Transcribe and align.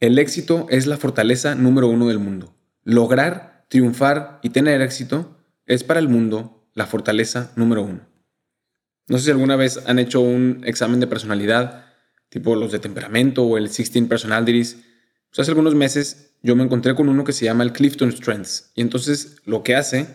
El 0.00 0.18
éxito 0.18 0.66
es 0.70 0.86
la 0.86 0.96
fortaleza 0.96 1.54
número 1.54 1.86
uno 1.88 2.08
del 2.08 2.18
mundo. 2.18 2.56
Lograr, 2.84 3.66
triunfar 3.68 4.40
y 4.42 4.48
tener 4.48 4.80
éxito 4.80 5.36
es 5.66 5.84
para 5.84 6.00
el 6.00 6.08
mundo 6.08 6.66
la 6.72 6.86
fortaleza 6.86 7.52
número 7.54 7.82
uno. 7.82 8.08
No 9.08 9.18
sé 9.18 9.24
si 9.24 9.30
alguna 9.30 9.56
vez 9.56 9.82
han 9.86 9.98
hecho 9.98 10.20
un 10.20 10.62
examen 10.64 11.00
de 11.00 11.06
personalidad, 11.06 11.84
tipo 12.30 12.56
los 12.56 12.72
de 12.72 12.78
temperamento 12.78 13.44
o 13.44 13.58
el 13.58 13.64
16 13.64 14.08
Personalities. 14.08 14.78
Pues 15.28 15.40
hace 15.40 15.50
algunos 15.50 15.74
meses 15.74 16.32
yo 16.42 16.56
me 16.56 16.64
encontré 16.64 16.94
con 16.94 17.10
uno 17.10 17.24
que 17.24 17.34
se 17.34 17.44
llama 17.44 17.64
el 17.64 17.72
Clifton 17.72 18.10
Strengths. 18.10 18.72
Y 18.74 18.80
entonces 18.80 19.36
lo 19.44 19.62
que 19.62 19.76
hace 19.76 20.06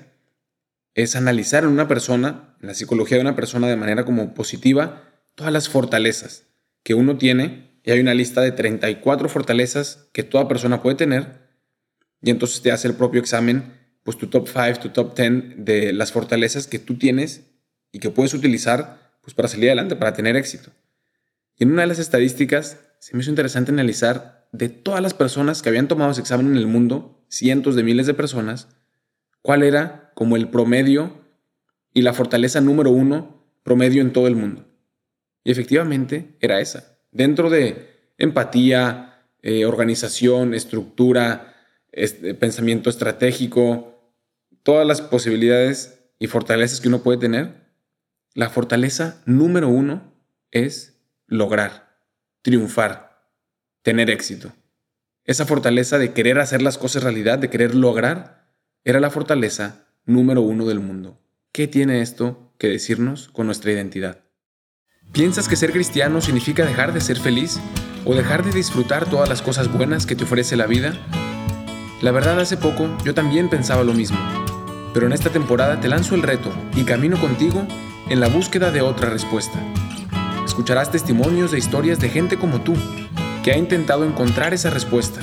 es 0.95 1.15
analizar 1.15 1.63
en 1.63 1.69
una 1.69 1.87
persona, 1.87 2.55
en 2.61 2.69
la 2.69 2.73
psicología 2.73 3.17
de 3.17 3.21
una 3.21 3.35
persona 3.35 3.67
de 3.67 3.75
manera 3.75 4.03
como 4.03 4.33
positiva, 4.33 5.03
todas 5.35 5.53
las 5.53 5.69
fortalezas 5.69 6.47
que 6.81 6.95
uno 6.95 7.17
tiene. 7.17 7.74
Y 7.85 7.91
hay 7.91 7.99
una 7.99 8.15
lista 8.15 8.41
de 8.41 8.51
34 8.51 9.29
fortalezas 9.29 10.09
que 10.11 10.23
toda 10.23 10.47
persona 10.47 10.81
puede 10.81 10.95
tener. 10.95 11.45
Y 12.19 12.31
entonces 12.31 12.63
te 12.63 12.71
hace 12.71 12.87
el 12.87 12.95
propio 12.95 13.21
examen, 13.21 13.73
pues 14.03 14.17
tu 14.17 14.27
top 14.27 14.47
5, 14.47 14.79
tu 14.79 14.89
top 14.89 15.15
10 15.15 15.63
de 15.63 15.93
las 15.93 16.11
fortalezas 16.11 16.65
que 16.65 16.79
tú 16.79 16.97
tienes 16.97 17.43
y 17.91 17.99
que 17.99 18.09
puedes 18.09 18.33
utilizar 18.33 19.13
pues, 19.21 19.35
para 19.35 19.47
salir 19.47 19.69
adelante, 19.69 19.95
para 19.95 20.13
tener 20.13 20.35
éxito. 20.35 20.71
Y 21.57 21.63
en 21.63 21.73
una 21.73 21.83
de 21.83 21.87
las 21.87 21.99
estadísticas 21.99 22.79
se 22.99 23.15
me 23.15 23.21
hizo 23.21 23.29
interesante 23.29 23.71
analizar 23.71 24.47
de 24.51 24.69
todas 24.69 25.01
las 25.01 25.13
personas 25.13 25.61
que 25.61 25.69
habían 25.69 25.87
tomado 25.87 26.11
ese 26.11 26.21
examen 26.21 26.47
en 26.47 26.57
el 26.57 26.65
mundo, 26.65 27.23
cientos 27.29 27.75
de 27.75 27.83
miles 27.83 28.07
de 28.07 28.15
personas, 28.15 28.67
cuál 29.43 29.61
era 29.61 30.11
como 30.15 30.37
el 30.37 30.49
promedio 30.49 31.21
y 31.93 32.01
la 32.01 32.13
fortaleza 32.13 32.61
número 32.61 32.89
uno 32.89 33.45
promedio 33.61 34.01
en 34.01 34.11
todo 34.11 34.25
el 34.25 34.35
mundo. 34.35 34.65
Y 35.43 35.51
efectivamente 35.51 36.35
era 36.39 36.59
esa. 36.59 36.94
Dentro 37.15 37.49
de 37.49 38.11
empatía, 38.17 39.23
eh, 39.41 39.65
organización, 39.65 40.53
estructura, 40.53 41.55
pensamiento 42.41 42.89
estratégico, 42.89 44.13
todas 44.63 44.85
las 44.85 44.99
posibilidades 44.99 46.09
y 46.19 46.27
fortalezas 46.27 46.81
que 46.81 46.89
uno 46.89 47.03
puede 47.03 47.17
tener, 47.17 47.71
la 48.33 48.49
fortaleza 48.49 49.21
número 49.25 49.69
uno 49.69 50.13
es 50.51 50.99
lograr, 51.25 52.01
triunfar, 52.41 53.31
tener 53.81 54.09
éxito. 54.09 54.51
Esa 55.23 55.45
fortaleza 55.45 55.97
de 55.97 56.11
querer 56.11 56.37
hacer 56.39 56.61
las 56.61 56.77
cosas 56.77 57.03
realidad, 57.03 57.39
de 57.39 57.49
querer 57.49 57.75
lograr, 57.75 58.51
era 58.83 58.99
la 58.99 59.09
fortaleza 59.09 59.87
número 60.03 60.41
uno 60.41 60.65
del 60.65 60.81
mundo. 60.81 61.17
¿Qué 61.53 61.69
tiene 61.69 62.01
esto 62.01 62.53
que 62.57 62.67
decirnos 62.67 63.29
con 63.29 63.45
nuestra 63.45 63.71
identidad? 63.71 64.24
¿Piensas 65.11 65.47
que 65.47 65.55
ser 65.55 65.71
cristiano 65.71 66.21
significa 66.21 66.65
dejar 66.65 66.93
de 66.93 67.01
ser 67.01 67.19
feliz 67.19 67.59
o 68.05 68.13
dejar 68.13 68.43
de 68.43 68.51
disfrutar 68.51 69.05
todas 69.09 69.29
las 69.29 69.41
cosas 69.41 69.71
buenas 69.71 70.05
que 70.05 70.15
te 70.15 70.25
ofrece 70.25 70.55
la 70.55 70.67
vida? 70.67 70.93
La 72.01 72.11
verdad, 72.11 72.39
hace 72.39 72.57
poco 72.57 72.89
yo 73.03 73.13
también 73.13 73.49
pensaba 73.49 73.83
lo 73.83 73.93
mismo, 73.93 74.17
pero 74.93 75.07
en 75.07 75.13
esta 75.13 75.29
temporada 75.29 75.79
te 75.79 75.87
lanzo 75.87 76.15
el 76.15 76.23
reto 76.23 76.51
y 76.75 76.83
camino 76.83 77.19
contigo 77.19 77.65
en 78.09 78.19
la 78.19 78.27
búsqueda 78.27 78.71
de 78.71 78.81
otra 78.81 79.09
respuesta. 79.09 79.59
Escucharás 80.45 80.91
testimonios 80.91 81.51
de 81.51 81.57
historias 81.57 81.99
de 81.99 82.09
gente 82.09 82.37
como 82.37 82.61
tú, 82.61 82.75
que 83.43 83.51
ha 83.51 83.57
intentado 83.57 84.05
encontrar 84.05 84.53
esa 84.53 84.69
respuesta 84.69 85.21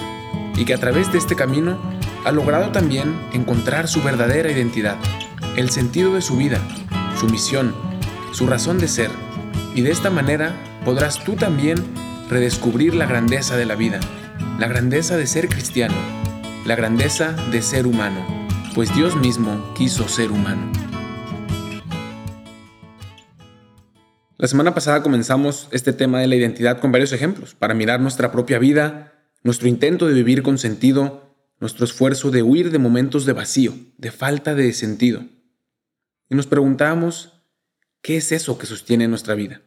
y 0.56 0.64
que 0.64 0.74
a 0.74 0.78
través 0.78 1.12
de 1.12 1.18
este 1.18 1.36
camino 1.36 1.78
ha 2.24 2.32
logrado 2.32 2.70
también 2.70 3.14
encontrar 3.32 3.88
su 3.88 4.02
verdadera 4.02 4.50
identidad, 4.50 4.96
el 5.56 5.70
sentido 5.70 6.14
de 6.14 6.22
su 6.22 6.36
vida, 6.36 6.60
su 7.18 7.26
misión, 7.28 7.74
su 8.32 8.46
razón 8.46 8.78
de 8.78 8.88
ser. 8.88 9.10
Y 9.74 9.80
de 9.80 9.90
esta 9.90 10.10
manera 10.10 10.54
podrás 10.84 11.24
tú 11.24 11.34
también 11.34 11.78
redescubrir 12.28 12.94
la 12.94 13.06
grandeza 13.06 13.56
de 13.56 13.64
la 13.64 13.74
vida, 13.74 14.00
la 14.58 14.68
grandeza 14.68 15.16
de 15.16 15.26
ser 15.26 15.48
cristiano, 15.48 15.94
la 16.66 16.76
grandeza 16.76 17.32
de 17.50 17.62
ser 17.62 17.86
humano, 17.86 18.22
pues 18.74 18.94
Dios 18.94 19.16
mismo 19.16 19.72
quiso 19.74 20.08
ser 20.08 20.30
humano. 20.30 20.70
La 24.36 24.48
semana 24.48 24.74
pasada 24.74 25.02
comenzamos 25.02 25.68
este 25.70 25.92
tema 25.92 26.20
de 26.20 26.26
la 26.26 26.36
identidad 26.36 26.78
con 26.78 26.92
varios 26.92 27.12
ejemplos 27.12 27.54
para 27.54 27.74
mirar 27.74 28.00
nuestra 28.00 28.30
propia 28.30 28.58
vida, 28.58 29.12
nuestro 29.42 29.68
intento 29.68 30.06
de 30.06 30.14
vivir 30.14 30.42
con 30.42 30.58
sentido, 30.58 31.34
nuestro 31.60 31.84
esfuerzo 31.86 32.30
de 32.30 32.42
huir 32.42 32.72
de 32.72 32.78
momentos 32.78 33.24
de 33.24 33.32
vacío, 33.32 33.72
de 33.96 34.10
falta 34.10 34.54
de 34.54 34.72
sentido. 34.74 35.24
Y 36.28 36.34
nos 36.34 36.46
preguntamos, 36.46 37.41
¿qué 38.02 38.16
es 38.16 38.32
eso 38.32 38.58
que 38.58 38.66
sostiene 38.66 39.08
nuestra 39.08 39.34
vida? 39.34 39.62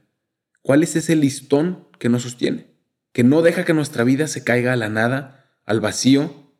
¿Cuál 0.61 0.83
es 0.83 0.95
ese 0.95 1.15
listón 1.15 1.87
que 1.99 2.09
nos 2.09 2.23
sostiene? 2.23 2.67
Que 3.11 3.23
no 3.23 3.41
deja 3.41 3.65
que 3.65 3.73
nuestra 3.73 4.03
vida 4.03 4.27
se 4.27 4.43
caiga 4.43 4.73
a 4.73 4.77
la 4.77 4.89
nada, 4.89 5.49
al 5.65 5.79
vacío. 5.79 6.53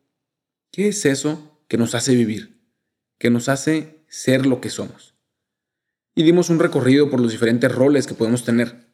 ¿Qué 0.72 0.88
es 0.88 1.06
eso 1.06 1.62
que 1.68 1.78
nos 1.78 1.94
hace 1.94 2.14
vivir? 2.14 2.60
Que 3.18 3.30
nos 3.30 3.48
hace 3.48 4.04
ser 4.08 4.46
lo 4.46 4.60
que 4.60 4.70
somos 4.70 5.16
y 6.16 6.22
dimos 6.22 6.48
un 6.48 6.58
recorrido 6.58 7.10
por 7.10 7.20
los 7.20 7.30
diferentes 7.30 7.70
roles 7.70 8.06
que 8.06 8.14
podemos 8.14 8.42
tener. 8.42 8.88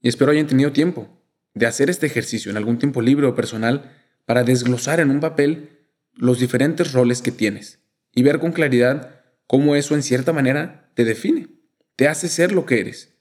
Y 0.00 0.08
espero 0.08 0.30
hayan 0.30 0.46
tenido 0.46 0.70
tiempo 0.70 1.08
de 1.54 1.66
hacer 1.66 1.88
este 1.88 2.06
ejercicio 2.06 2.50
en 2.50 2.58
algún 2.58 2.78
tiempo 2.78 3.00
libre 3.00 3.26
o 3.26 3.34
personal 3.34 3.90
para 4.26 4.44
desglosar 4.44 5.00
en 5.00 5.10
un 5.10 5.20
papel 5.20 5.88
los 6.12 6.38
diferentes 6.38 6.92
roles 6.92 7.22
que 7.22 7.32
tienes 7.32 7.80
y 8.14 8.22
ver 8.22 8.38
con 8.38 8.52
claridad 8.52 9.24
cómo 9.46 9.76
eso 9.76 9.94
en 9.94 10.02
cierta 10.02 10.34
manera 10.34 10.90
te 10.94 11.06
define, 11.06 11.48
te 11.96 12.08
hace 12.08 12.28
ser 12.28 12.52
lo 12.52 12.66
que 12.66 12.80
eres. 12.80 13.14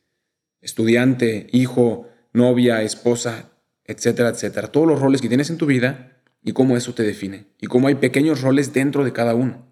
Estudiante, 0.62 1.48
hijo, 1.52 2.10
novia, 2.34 2.82
esposa, 2.84 3.52
etcétera, 3.86 4.30
etcétera. 4.30 4.68
Todos 4.68 4.88
los 4.88 5.00
roles 5.00 5.22
que 5.22 5.30
tienes 5.30 5.50
en 5.50 5.58
tu 5.58 5.66
vida 5.66 6.22
y 6.44 6.52
cómo 6.52 6.78
eso 6.78 6.94
te 6.94 7.04
define 7.04 7.48
y 7.60 7.68
cómo 7.68 7.88
hay 7.88 7.96
pequeños 7.96 8.42
roles 8.42 8.74
dentro 8.74 9.04
de 9.04 9.14
cada 9.14 9.34
uno. 9.34 9.66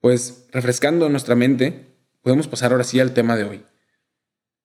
Pues 0.00 0.46
refrescando 0.52 1.08
nuestra 1.08 1.34
mente, 1.34 1.96
podemos 2.22 2.46
pasar 2.46 2.72
ahora 2.72 2.84
sí 2.84 3.00
al 3.00 3.14
tema 3.14 3.36
de 3.36 3.44
hoy. 3.44 3.64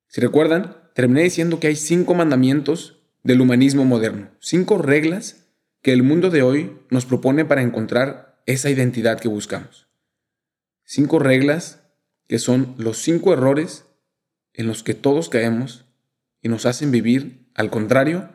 Si 0.08 0.22
recuerdan, 0.22 0.78
terminé 0.94 1.24
diciendo 1.24 1.60
que 1.60 1.68
hay 1.68 1.76
cinco 1.76 2.14
mandamientos 2.14 3.04
del 3.24 3.42
humanismo 3.42 3.86
moderno, 3.86 4.32
cinco 4.40 4.78
reglas 4.78 5.48
que 5.82 5.94
el 5.94 6.04
mundo 6.04 6.30
de 6.30 6.42
hoy 6.42 6.78
nos 6.90 7.06
propone 7.06 7.46
para 7.46 7.62
encontrar 7.62 8.42
esa 8.46 8.70
identidad 8.70 9.20
que 9.20 9.28
buscamos. 9.28 9.88
Cinco 10.84 11.20
reglas 11.20 11.89
que 12.30 12.40
son 12.40 12.76
los 12.78 13.00
cinco 13.00 13.34
errores 13.34 13.86
en 14.54 14.68
los 14.68 14.84
que 14.84 14.94
todos 14.94 15.28
caemos 15.30 15.86
y 16.42 16.48
nos 16.48 16.68
hacen 16.68 16.92
vivir, 16.92 17.50
al 17.56 17.72
contrario, 17.72 18.30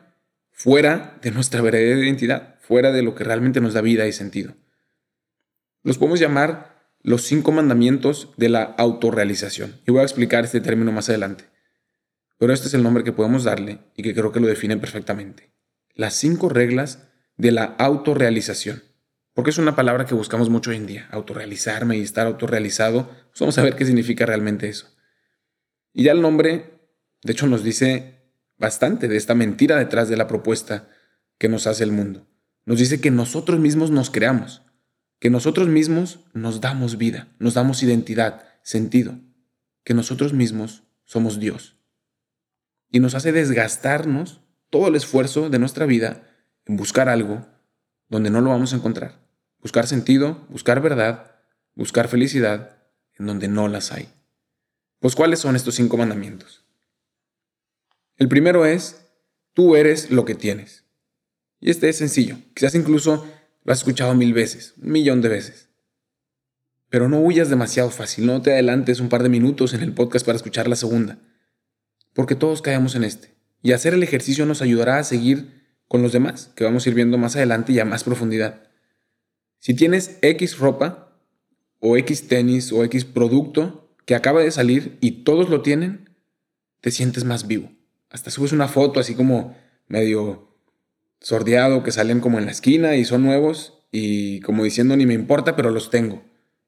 fuera 0.51 1.17
de 1.21 1.31
nuestra 1.31 1.61
verdadera 1.61 1.99
identidad, 1.99 2.59
fuera 2.59 2.91
de 2.91 3.01
lo 3.01 3.15
que 3.15 3.23
realmente 3.23 3.61
nos 3.61 3.73
da 3.73 3.79
vida 3.79 4.05
y 4.05 4.11
sentido. 4.11 4.53
Los 5.81 5.97
podemos 5.97 6.19
llamar 6.19 6.91
los 7.03 7.21
cinco 7.21 7.53
mandamientos 7.53 8.33
de 8.35 8.49
la 8.49 8.63
autorrealización. 8.63 9.79
Y 9.87 9.91
voy 9.91 10.01
a 10.01 10.03
explicar 10.03 10.43
este 10.43 10.59
término 10.59 10.91
más 10.91 11.07
adelante. 11.07 11.45
Pero 12.37 12.51
este 12.51 12.67
es 12.67 12.73
el 12.73 12.83
nombre 12.83 13.05
que 13.05 13.13
podemos 13.13 13.45
darle 13.45 13.79
y 13.95 14.03
que 14.03 14.13
creo 14.13 14.33
que 14.33 14.41
lo 14.41 14.47
define 14.47 14.75
perfectamente. 14.75 15.53
Las 15.93 16.15
cinco 16.15 16.49
reglas 16.49 17.07
de 17.37 17.51
la 17.51 17.63
autorrealización. 17.63 18.83
Porque 19.35 19.51
es 19.51 19.59
una 19.59 19.75
palabra 19.75 20.05
que 20.05 20.15
buscamos 20.15 20.49
mucho 20.49 20.71
hoy 20.71 20.77
en 20.77 20.87
día. 20.87 21.07
Autorrealizarme 21.11 21.97
y 21.97 22.01
estar 22.01 22.25
autorrealizado. 22.25 23.05
Pues 23.05 23.39
vamos 23.39 23.57
a 23.59 23.61
ver 23.61 23.75
qué 23.75 23.85
significa 23.85 24.25
realmente 24.25 24.67
eso. 24.67 24.87
Y 25.93 26.05
ya 26.05 26.13
el 26.13 26.21
nombre, 26.23 26.79
de 27.21 27.31
hecho, 27.31 27.45
nos 27.45 27.63
dice 27.63 28.31
bastante 28.57 29.07
de 29.07 29.17
esta 29.17 29.35
mentira 29.35 29.77
detrás 29.77 30.09
de 30.09 30.17
la 30.17 30.27
propuesta 30.27 30.89
que 31.37 31.49
nos 31.49 31.67
hace 31.67 31.83
el 31.83 31.91
mundo. 31.91 32.27
Nos 32.65 32.79
dice 32.79 32.99
que 32.99 33.11
nosotros 33.11 33.59
mismos 33.59 33.91
nos 33.91 34.09
creamos 34.09 34.63
que 35.19 35.29
nosotros 35.29 35.67
mismos 35.67 36.19
nos 36.33 36.61
damos 36.61 36.97
vida, 36.97 37.29
nos 37.39 37.53
damos 37.53 37.81
identidad, 37.83 38.43
sentido, 38.61 39.19
que 39.83 39.93
nosotros 39.93 40.33
mismos 40.33 40.83
somos 41.03 41.39
Dios. 41.39 41.77
Y 42.91 42.99
nos 42.99 43.15
hace 43.15 43.31
desgastarnos 43.31 44.41
todo 44.69 44.87
el 44.87 44.95
esfuerzo 44.95 45.49
de 45.49 45.59
nuestra 45.59 45.85
vida 45.85 46.27
en 46.65 46.77
buscar 46.77 47.09
algo 47.09 47.45
donde 48.09 48.29
no 48.29 48.41
lo 48.41 48.51
vamos 48.51 48.73
a 48.73 48.75
encontrar. 48.75 49.24
Buscar 49.65 49.87
sentido, 49.87 50.45
buscar 50.49 50.79
verdad, 50.79 51.37
buscar 51.73 52.07
felicidad 52.07 52.77
en 53.17 53.25
donde 53.25 53.47
no 53.47 53.67
las 53.67 53.91
hay. 53.91 54.07
Pues 54.99 55.15
¿cuáles 55.15 55.39
son 55.39 55.55
estos 55.55 55.73
cinco 55.73 55.97
mandamientos? 55.97 56.63
El 58.15 58.27
primero 58.27 58.67
es, 58.67 59.07
tú 59.53 59.75
eres 59.75 60.11
lo 60.11 60.23
que 60.23 60.35
tienes. 60.35 60.83
Y 61.59 61.71
este 61.71 61.89
es 61.89 61.97
sencillo. 61.97 62.37
Quizás 62.53 62.75
incluso 62.75 63.27
lo 63.63 63.73
has 63.73 63.79
escuchado 63.79 64.13
mil 64.13 64.35
veces, 64.35 64.75
un 64.77 64.91
millón 64.91 65.21
de 65.21 65.29
veces. 65.29 65.69
Pero 66.91 67.09
no 67.09 67.19
huyas 67.21 67.49
demasiado 67.49 67.89
fácil, 67.89 68.27
no 68.27 68.43
te 68.43 68.53
adelantes 68.53 68.99
un 68.99 69.09
par 69.09 69.23
de 69.23 69.29
minutos 69.29 69.73
en 69.73 69.81
el 69.81 69.93
podcast 69.93 70.27
para 70.27 70.35
escuchar 70.35 70.67
la 70.67 70.75
segunda, 70.75 71.17
porque 72.13 72.35
todos 72.35 72.61
caemos 72.61 72.93
en 72.93 73.03
este. 73.03 73.33
Y 73.63 73.71
hacer 73.71 73.95
el 73.95 74.03
ejercicio 74.03 74.45
nos 74.45 74.61
ayudará 74.61 74.99
a 74.99 75.03
seguir 75.03 75.79
con 75.87 76.03
los 76.03 76.11
demás, 76.11 76.51
que 76.55 76.65
vamos 76.65 76.85
a 76.85 76.89
ir 76.89 76.93
viendo 76.93 77.17
más 77.17 77.35
adelante 77.35 77.73
y 77.73 77.79
a 77.79 77.85
más 77.85 78.03
profundidad. 78.03 78.64
Si 79.65 79.73
tienes 79.73 80.19
X 80.21 80.59
ropa, 80.59 81.17
o 81.79 81.97
X 81.97 82.27
tenis, 82.27 82.71
o 82.71 82.83
X 82.83 83.03
producto 83.03 83.89
que 84.05 84.13
acaba 84.13 84.43
de 84.43 84.51
salir 84.51 84.99
y 85.01 85.23
todos 85.23 85.49
lo 85.49 85.63
tienen, 85.63 86.07
te 86.81 86.91
sientes 86.91 87.23
más 87.23 87.47
vivo. 87.47 87.71
Hasta 88.11 88.29
subes 88.29 88.51
una 88.51 88.67
foto 88.67 88.99
así 88.99 89.15
como 89.15 89.57
medio 89.87 90.55
sordeado 91.19 91.81
que 91.81 91.91
salen 91.91 92.19
como 92.19 92.37
en 92.37 92.45
la 92.45 92.51
esquina 92.51 92.95
y 92.95 93.05
son 93.05 93.23
nuevos 93.23 93.79
y 93.91 94.39
como 94.41 94.63
diciendo 94.63 94.95
ni 94.95 95.07
me 95.07 95.15
importa, 95.15 95.55
pero 95.55 95.71
los 95.71 95.89
tengo. 95.89 96.23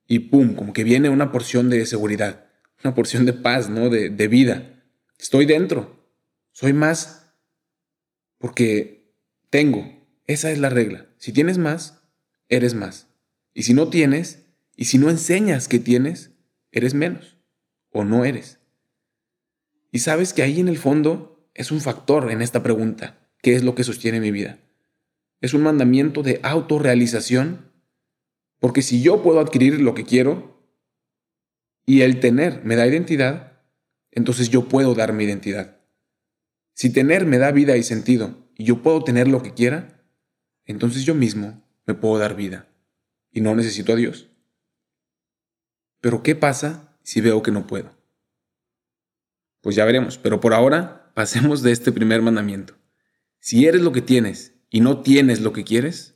Y 0.07 0.17
pum, 0.17 0.55
como 0.55 0.73
que 0.73 0.83
viene 0.83 1.09
una 1.09 1.31
porción 1.31 1.69
de 1.69 1.85
seguridad, 1.85 2.47
una 2.83 2.95
porción 2.95 3.27
de 3.27 3.33
paz, 3.33 3.69
¿no? 3.69 3.91
De, 3.91 4.09
de 4.09 4.27
vida. 4.27 4.83
Estoy 5.19 5.45
dentro. 5.45 6.03
Soy 6.51 6.73
más 6.73 7.29
porque 8.39 9.13
tengo. 9.51 9.87
Esa 10.25 10.49
es 10.49 10.57
la 10.57 10.69
regla. 10.69 11.05
Si 11.19 11.31
tienes 11.31 11.59
más, 11.59 11.96
eres 12.49 12.73
más. 12.73 13.07
Y 13.53 13.63
si 13.63 13.73
no 13.73 13.89
tienes, 13.89 14.45
y 14.75 14.85
si 14.85 14.97
no 14.97 15.09
enseñas 15.09 15.67
que 15.67 15.79
tienes, 15.79 16.31
eres 16.71 16.93
menos. 16.93 17.37
O 17.89 18.03
no 18.03 18.25
eres. 18.25 18.59
Y 19.91 19.99
sabes 19.99 20.33
que 20.33 20.43
ahí 20.43 20.59
en 20.59 20.67
el 20.67 20.77
fondo 20.77 21.49
es 21.53 21.71
un 21.71 21.81
factor 21.81 22.31
en 22.31 22.41
esta 22.41 22.61
pregunta. 22.61 23.17
¿Qué 23.41 23.55
es 23.55 23.63
lo 23.63 23.75
que 23.75 23.83
sostiene 23.83 24.19
mi 24.19 24.31
vida? 24.31 24.59
Es 25.41 25.53
un 25.53 25.63
mandamiento 25.63 26.23
de 26.23 26.39
autorrealización. 26.43 27.71
Porque 28.59 28.81
si 28.81 29.01
yo 29.01 29.23
puedo 29.23 29.39
adquirir 29.39 29.81
lo 29.81 29.93
que 29.93 30.03
quiero 30.03 30.61
y 31.85 32.01
el 32.01 32.19
tener 32.19 32.63
me 32.63 32.75
da 32.75 32.87
identidad, 32.87 33.61
entonces 34.11 34.49
yo 34.49 34.67
puedo 34.67 34.93
darme 34.93 35.23
identidad. 35.23 35.77
Si 36.73 36.91
tener 36.91 37.25
me 37.25 37.37
da 37.37 37.51
vida 37.51 37.77
y 37.77 37.83
sentido 37.83 38.49
y 38.55 38.65
yo 38.65 38.83
puedo 38.83 39.03
tener 39.03 39.27
lo 39.27 39.41
que 39.41 39.53
quiera, 39.53 40.03
entonces 40.65 41.05
yo 41.05 41.15
mismo 41.15 41.66
me 41.87 41.95
puedo 41.95 42.19
dar 42.19 42.35
vida 42.35 42.67
y 43.31 43.41
no 43.41 43.55
necesito 43.55 43.93
a 43.93 43.95
Dios. 43.95 44.27
Pero 46.01 46.21
¿qué 46.21 46.35
pasa 46.35 46.95
si 47.01 47.21
veo 47.21 47.41
que 47.41 47.51
no 47.51 47.65
puedo? 47.65 47.91
Pues 49.61 49.75
ya 49.75 49.85
veremos, 49.85 50.17
pero 50.17 50.39
por 50.39 50.53
ahora 50.53 51.11
pasemos 51.15 51.63
de 51.63 51.71
este 51.71 51.91
primer 51.91 52.21
mandamiento. 52.21 52.75
Si 53.39 53.65
eres 53.65 53.81
lo 53.81 53.91
que 53.91 54.01
tienes 54.01 54.53
y 54.69 54.81
no 54.81 55.01
tienes 55.01 55.41
lo 55.41 55.53
que 55.53 55.63
quieres, 55.63 56.15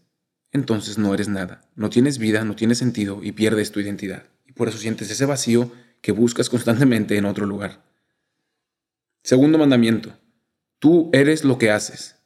entonces 0.52 0.98
no 0.98 1.14
eres 1.14 1.30
nada, 1.30 1.62
no 1.76 1.90
tienes 1.90 2.18
vida, 2.18 2.44
no 2.44 2.56
tienes 2.56 2.78
sentido 2.78 3.24
y 3.24 3.32
pierdes 3.32 3.72
tu 3.72 3.80
identidad. 3.80 4.26
Y 4.46 4.52
por 4.52 4.68
eso 4.68 4.78
sientes 4.78 5.10
ese 5.10 5.26
vacío 5.26 5.72
que 6.02 6.12
buscas 6.12 6.50
constantemente 6.50 7.18
en 7.18 7.26
otro 7.26 7.46
lugar. 7.46 7.84
Segundo 9.24 9.58
mandamiento, 9.58 10.18
tú 10.80 11.10
eres 11.14 11.46
lo 11.46 11.58
que 11.58 11.72
haces. 11.72 12.18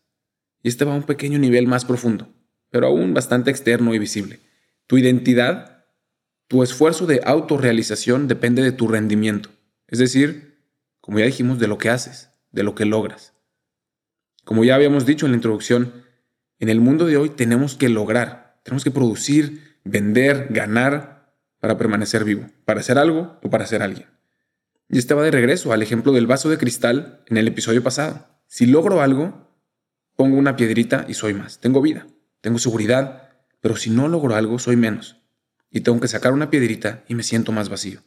Y 0.64 0.70
este 0.70 0.86
va 0.86 0.94
a 0.94 0.98
un 0.98 1.04
pequeño 1.04 1.38
nivel 1.38 1.68
más 1.68 1.86
profundo, 1.86 2.34
pero 2.76 2.88
aún 2.88 3.14
bastante 3.14 3.52
externo 3.52 3.96
y 3.96 4.00
visible. 4.00 4.42
Tu 4.86 4.98
identidad, 4.98 5.86
tu 6.50 6.62
esfuerzo 6.62 7.06
de 7.06 7.22
autorrealización 7.24 8.28
depende 8.28 8.62
de 8.64 8.74
tu 8.74 8.90
rendimiento. 8.90 9.50
Es 9.88 9.98
decir, 9.98 10.60
como 11.00 11.20
ya 11.20 11.26
dijimos, 11.26 11.58
de 11.58 11.68
lo 11.68 11.78
que 11.78 11.90
haces, 11.90 12.32
de 12.52 12.64
lo 12.64 12.76
que 12.76 12.84
logras. 12.84 13.32
Como 14.44 14.66
ya 14.66 14.76
habíamos 14.76 15.06
dicho 15.06 15.26
en 15.26 15.32
la 15.32 15.38
introducción, 15.38 16.04
en 16.60 16.68
el 16.68 16.82
mundo 16.82 17.06
de 17.06 17.16
hoy 17.16 17.30
tenemos 17.30 17.76
que 17.76 17.88
lograr, 17.88 18.60
tenemos 18.64 18.84
que 18.84 18.92
producir, 18.92 19.78
vender, 19.86 20.48
ganar 20.50 21.34
para 21.62 21.78
permanecer 21.78 22.26
vivo, 22.26 22.50
para 22.66 22.82
hacer 22.82 22.98
algo 22.98 23.40
o 23.42 23.50
para 23.50 23.68
ser 23.68 23.84
alguien. 23.84 24.08
Y 24.90 24.98
este 24.98 25.14
va 25.14 25.24
de 25.24 25.32
regreso 25.32 25.72
al 25.72 25.82
ejemplo 25.82 26.12
del 26.12 26.28
vaso 26.28 26.50
de 26.50 26.58
cristal 26.58 27.24
en 27.28 27.38
el 27.38 27.48
episodio 27.48 27.82
pasado. 27.82 28.28
Si 28.48 28.66
logro 28.66 29.00
algo, 29.00 29.50
pongo 30.18 30.36
una 30.36 30.58
piedrita 30.58 31.06
y 31.08 31.14
soy 31.14 31.34
más. 31.34 31.62
Tengo 31.62 31.82
vida, 31.82 32.06
tengo 32.46 32.60
seguridad, 32.60 33.28
pero 33.60 33.76
si 33.76 33.90
no 33.90 34.08
logro 34.08 34.36
algo, 34.36 34.60
soy 34.60 34.76
menos. 34.76 35.20
Y 35.72 35.82
tengo 35.82 36.00
que 36.00 36.08
sacar 36.08 36.32
una 36.32 36.52
piedrita 36.52 37.04
y 37.08 37.16
me 37.16 37.24
siento 37.24 37.52
más 37.52 37.70
vacío. 37.70 38.04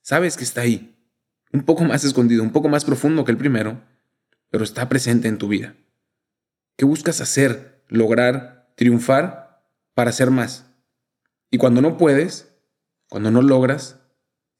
Sabes 0.00 0.36
que 0.36 0.44
está 0.44 0.60
ahí, 0.60 0.96
un 1.52 1.64
poco 1.64 1.82
más 1.82 2.04
escondido, 2.04 2.44
un 2.44 2.52
poco 2.52 2.68
más 2.68 2.84
profundo 2.84 3.24
que 3.24 3.32
el 3.32 3.36
primero, 3.36 3.82
pero 4.48 4.62
está 4.62 4.88
presente 4.88 5.26
en 5.26 5.38
tu 5.38 5.48
vida. 5.48 5.74
¿Qué 6.76 6.84
buscas 6.84 7.20
hacer, 7.20 7.84
lograr, 7.88 8.72
triunfar 8.76 9.60
para 9.92 10.12
ser 10.12 10.30
más? 10.30 10.66
Y 11.50 11.58
cuando 11.58 11.82
no 11.82 11.96
puedes, 11.96 12.54
cuando 13.08 13.32
no 13.32 13.42
logras, 13.42 13.98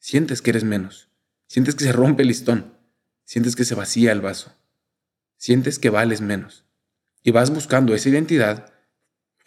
sientes 0.01 0.43
que 0.43 0.51
eres 0.51 0.65
menos, 0.65 1.09
sientes 1.47 1.77
que 1.77 1.85
se 1.85 1.93
rompe 1.93 2.23
el 2.23 2.29
listón, 2.31 2.77
sientes 3.23 3.55
que 3.55 3.65
se 3.65 3.77
vacía 3.77 4.11
el 4.11 4.23
vaso, 4.23 4.57
sientes 5.37 5.79
que 5.79 5.89
vales 5.89 6.21
menos. 6.21 6.65
Y 7.23 7.31
vas 7.31 7.51
buscando 7.51 7.95
esa 7.95 8.09
identidad 8.09 8.73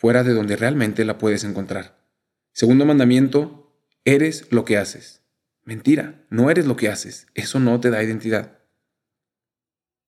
fuera 0.01 0.23
de 0.23 0.33
donde 0.33 0.55
realmente 0.55 1.05
la 1.05 1.19
puedes 1.19 1.43
encontrar. 1.43 1.95
Segundo 2.53 2.87
mandamiento, 2.87 3.71
eres 4.03 4.47
lo 4.49 4.65
que 4.65 4.79
haces. 4.79 5.21
Mentira, 5.63 6.25
no 6.31 6.49
eres 6.49 6.65
lo 6.65 6.75
que 6.75 6.89
haces, 6.89 7.27
eso 7.35 7.59
no 7.59 7.79
te 7.79 7.91
da 7.91 8.01
identidad. 8.01 8.57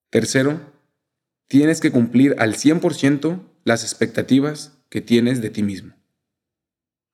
Tercero, 0.10 0.74
tienes 1.46 1.80
que 1.80 1.92
cumplir 1.92 2.36
al 2.40 2.56
100% 2.56 3.44
las 3.66 3.84
expectativas 3.84 4.80
que 4.90 5.02
tienes 5.02 5.44
de 5.44 5.52
ti 5.52 5.62
mismo. 5.62 5.94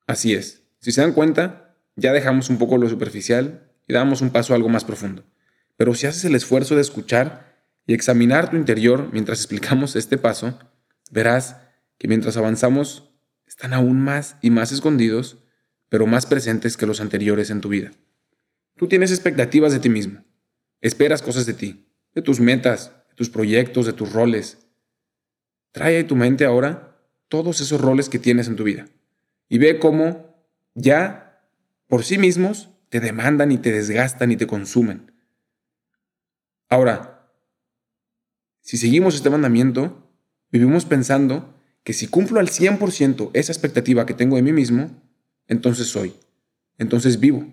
Así 0.06 0.32
es, 0.32 0.62
si 0.78 0.90
se 0.90 1.02
dan 1.02 1.12
cuenta, 1.12 1.76
ya 1.96 2.14
dejamos 2.14 2.48
un 2.48 2.56
poco 2.56 2.78
lo 2.78 2.88
superficial 2.88 3.70
y 3.88 3.92
damos 3.92 4.22
un 4.22 4.30
paso 4.30 4.54
algo 4.54 4.70
más 4.70 4.86
profundo. 4.86 5.26
Pero 5.76 5.92
si 5.92 6.06
haces 6.06 6.24
el 6.24 6.34
esfuerzo 6.34 6.76
de 6.76 6.80
escuchar 6.80 7.62
y 7.86 7.92
examinar 7.92 8.48
tu 8.48 8.56
interior 8.56 9.10
mientras 9.12 9.40
explicamos 9.40 9.96
este 9.96 10.16
paso, 10.16 10.58
verás 11.10 11.56
que 12.00 12.08
mientras 12.08 12.38
avanzamos 12.38 13.12
están 13.46 13.74
aún 13.74 14.00
más 14.00 14.38
y 14.40 14.48
más 14.48 14.72
escondidos, 14.72 15.44
pero 15.90 16.06
más 16.06 16.24
presentes 16.24 16.78
que 16.78 16.86
los 16.86 17.02
anteriores 17.02 17.50
en 17.50 17.60
tu 17.60 17.68
vida. 17.68 17.90
Tú 18.76 18.88
tienes 18.88 19.10
expectativas 19.10 19.70
de 19.70 19.80
ti 19.80 19.90
mismo, 19.90 20.24
esperas 20.80 21.20
cosas 21.20 21.44
de 21.44 21.52
ti, 21.52 21.92
de 22.14 22.22
tus 22.22 22.40
metas, 22.40 22.92
de 23.10 23.14
tus 23.16 23.28
proyectos, 23.28 23.84
de 23.84 23.92
tus 23.92 24.14
roles. 24.14 24.66
Trae 25.72 26.00
a 26.00 26.06
tu 26.06 26.16
mente 26.16 26.46
ahora 26.46 27.04
todos 27.28 27.60
esos 27.60 27.78
roles 27.78 28.08
que 28.08 28.18
tienes 28.18 28.48
en 28.48 28.56
tu 28.56 28.64
vida 28.64 28.88
y 29.50 29.58
ve 29.58 29.78
cómo 29.78 30.42
ya 30.74 31.44
por 31.86 32.02
sí 32.02 32.16
mismos 32.16 32.70
te 32.88 33.00
demandan 33.00 33.52
y 33.52 33.58
te 33.58 33.72
desgastan 33.72 34.32
y 34.32 34.38
te 34.38 34.46
consumen. 34.46 35.12
Ahora, 36.70 37.30
si 38.62 38.78
seguimos 38.78 39.16
este 39.16 39.28
mandamiento, 39.28 40.10
vivimos 40.50 40.86
pensando 40.86 41.59
que 41.82 41.92
si 41.92 42.06
cumplo 42.06 42.40
al 42.40 42.48
100% 42.48 43.30
esa 43.34 43.52
expectativa 43.52 44.06
que 44.06 44.14
tengo 44.14 44.36
de 44.36 44.42
mí 44.42 44.52
mismo, 44.52 44.90
entonces 45.46 45.88
soy, 45.88 46.14
entonces 46.78 47.20
vivo, 47.20 47.46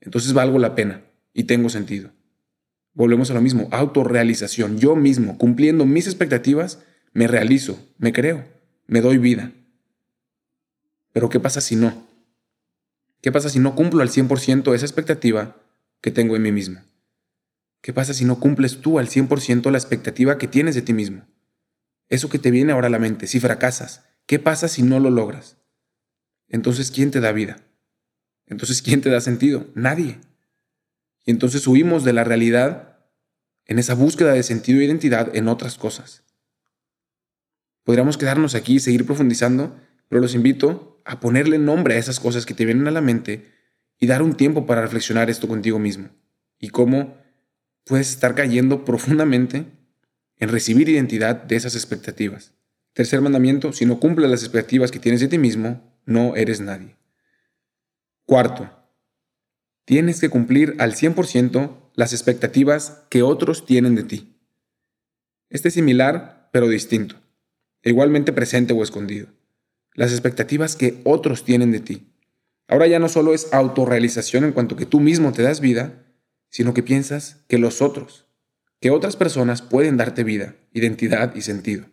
entonces 0.00 0.32
valgo 0.32 0.58
la 0.58 0.74
pena 0.74 1.02
y 1.32 1.44
tengo 1.44 1.68
sentido. 1.68 2.10
Volvemos 2.92 3.30
a 3.30 3.34
lo 3.34 3.40
mismo, 3.40 3.68
autorrealización. 3.72 4.78
Yo 4.78 4.94
mismo, 4.94 5.36
cumpliendo 5.36 5.84
mis 5.84 6.06
expectativas, 6.06 6.80
me 7.12 7.26
realizo, 7.26 7.78
me 7.98 8.12
creo, 8.12 8.44
me 8.86 9.00
doy 9.00 9.18
vida. 9.18 9.52
Pero 11.12 11.28
¿qué 11.28 11.40
pasa 11.40 11.60
si 11.60 11.74
no? 11.74 12.06
¿Qué 13.20 13.32
pasa 13.32 13.48
si 13.48 13.58
no 13.58 13.74
cumplo 13.74 14.02
al 14.02 14.10
100% 14.10 14.74
esa 14.74 14.84
expectativa 14.84 15.56
que 16.00 16.10
tengo 16.10 16.36
en 16.36 16.42
mí 16.42 16.52
mismo? 16.52 16.80
¿Qué 17.80 17.92
pasa 17.92 18.14
si 18.14 18.24
no 18.24 18.38
cumples 18.38 18.80
tú 18.80 18.98
al 18.98 19.08
100% 19.08 19.70
la 19.70 19.78
expectativa 19.78 20.38
que 20.38 20.48
tienes 20.48 20.74
de 20.74 20.82
ti 20.82 20.92
mismo? 20.92 21.26
Eso 22.14 22.28
que 22.28 22.38
te 22.38 22.52
viene 22.52 22.72
ahora 22.72 22.86
a 22.86 22.90
la 22.90 23.00
mente, 23.00 23.26
si 23.26 23.40
fracasas, 23.40 24.04
¿qué 24.26 24.38
pasa 24.38 24.68
si 24.68 24.84
no 24.84 25.00
lo 25.00 25.10
logras? 25.10 25.56
Entonces, 26.48 26.92
¿quién 26.92 27.10
te 27.10 27.18
da 27.18 27.32
vida? 27.32 27.56
Entonces, 28.46 28.82
¿quién 28.82 29.00
te 29.00 29.10
da 29.10 29.20
sentido? 29.20 29.66
Nadie. 29.74 30.20
Y 31.24 31.32
entonces 31.32 31.66
huimos 31.66 32.04
de 32.04 32.12
la 32.12 32.22
realidad 32.22 33.00
en 33.66 33.80
esa 33.80 33.94
búsqueda 33.94 34.32
de 34.32 34.44
sentido 34.44 34.80
e 34.80 34.84
identidad 34.84 35.34
en 35.34 35.48
otras 35.48 35.76
cosas. 35.76 36.22
Podríamos 37.82 38.16
quedarnos 38.16 38.54
aquí 38.54 38.76
y 38.76 38.80
seguir 38.80 39.06
profundizando, 39.06 39.76
pero 40.08 40.22
los 40.22 40.36
invito 40.36 41.02
a 41.04 41.18
ponerle 41.18 41.58
nombre 41.58 41.96
a 41.96 41.98
esas 41.98 42.20
cosas 42.20 42.46
que 42.46 42.54
te 42.54 42.64
vienen 42.64 42.86
a 42.86 42.92
la 42.92 43.00
mente 43.00 43.50
y 43.98 44.06
dar 44.06 44.22
un 44.22 44.34
tiempo 44.34 44.66
para 44.66 44.82
reflexionar 44.82 45.30
esto 45.30 45.48
contigo 45.48 45.80
mismo 45.80 46.10
y 46.60 46.68
cómo 46.68 47.16
puedes 47.84 48.10
estar 48.10 48.36
cayendo 48.36 48.84
profundamente 48.84 49.66
en 50.38 50.48
recibir 50.48 50.88
identidad 50.88 51.36
de 51.36 51.56
esas 51.56 51.74
expectativas. 51.74 52.52
Tercer 52.92 53.20
mandamiento, 53.20 53.72
si 53.72 53.86
no 53.86 54.00
cumples 54.00 54.30
las 54.30 54.42
expectativas 54.42 54.90
que 54.90 54.98
tienes 54.98 55.20
de 55.20 55.28
ti 55.28 55.38
mismo, 55.38 55.98
no 56.06 56.36
eres 56.36 56.60
nadie. 56.60 56.96
Cuarto, 58.26 58.70
Tienes 59.84 60.20
que 60.20 60.30
cumplir 60.30 60.76
al 60.78 60.94
100% 60.94 61.90
las 61.94 62.12
expectativas 62.14 63.02
que 63.10 63.22
otros 63.22 63.66
tienen 63.66 63.94
de 63.94 64.04
ti. 64.04 64.40
Este 65.50 65.68
es 65.68 65.74
similar, 65.74 66.48
pero 66.52 66.68
distinto. 66.68 67.16
Igualmente 67.82 68.32
presente 68.32 68.72
o 68.72 68.82
escondido. 68.82 69.28
Las 69.92 70.10
expectativas 70.10 70.74
que 70.74 71.02
otros 71.04 71.44
tienen 71.44 71.70
de 71.70 71.80
ti. 71.80 72.14
Ahora 72.66 72.86
ya 72.86 72.98
no 72.98 73.10
solo 73.10 73.34
es 73.34 73.52
autorrealización 73.52 74.44
en 74.44 74.52
cuanto 74.52 74.74
que 74.74 74.86
tú 74.86 75.00
mismo 75.00 75.32
te 75.32 75.42
das 75.42 75.60
vida, 75.60 76.02
sino 76.48 76.72
que 76.72 76.82
piensas 76.82 77.44
que 77.46 77.58
los 77.58 77.82
otros, 77.82 78.23
que 78.84 78.90
otras 78.90 79.16
personas 79.16 79.62
pueden 79.62 79.96
darte 79.96 80.24
vida, 80.24 80.56
identidad 80.74 81.34
y 81.34 81.40
sentido. 81.40 81.86